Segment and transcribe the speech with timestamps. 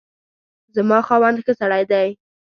[0.75, 2.07] زما خاوند ښه سړی دی